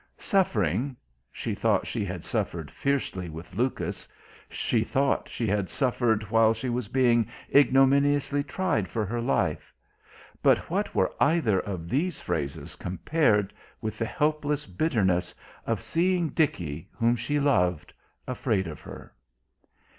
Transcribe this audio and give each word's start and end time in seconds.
Suffering 0.17 0.97
she 1.31 1.53
thought 1.53 1.85
she 1.85 2.03
had 2.03 2.23
suffered 2.23 2.71
fiercely 2.71 3.29
with 3.29 3.53
Lucas, 3.53 4.07
she 4.49 4.83
thought 4.83 5.29
she 5.29 5.45
had 5.45 5.69
suffered 5.69 6.23
while 6.23 6.55
she 6.55 6.69
was 6.69 6.87
being 6.87 7.27
ignominiously 7.55 8.41
tried 8.41 8.87
for 8.87 9.05
her 9.05 9.21
life 9.21 9.71
but 10.41 10.57
what 10.71 10.95
were 10.95 11.13
either 11.19 11.59
of 11.59 11.87
these 11.87 12.19
phases 12.19 12.75
compared 12.75 13.53
with 13.79 13.99
the 13.99 14.05
helpless 14.05 14.65
bitterness 14.65 15.35
of 15.67 15.83
seeing 15.83 16.29
Dickie, 16.29 16.89
whom 16.93 17.15
she 17.15 17.39
loved, 17.39 17.93
afraid 18.27 18.65
of 18.65 18.81
her? 18.81 19.13